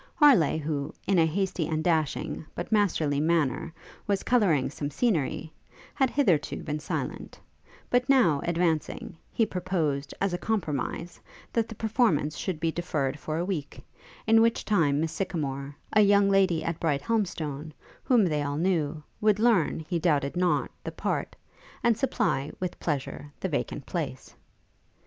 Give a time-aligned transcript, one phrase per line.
[0.15, 3.71] Harleigh, who, in a hasty and dashing, but masterly manner,
[4.07, 5.53] was colouring some scenery;
[5.93, 7.39] had hitherto been silent;
[7.91, 11.19] but now, advancing, he proposed, as a compromise,
[11.53, 13.79] that the performance should be deferred for a week,
[14.25, 17.71] in which time Miss Sycamore, a young lady at Brighthelmstone,
[18.03, 21.35] whom they all knew, would learn, he doubted not, the part,
[21.83, 24.33] and supply, with pleasure, the vacant place.